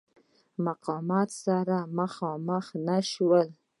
[0.65, 3.47] مقاومت سره مخامخ نه شول.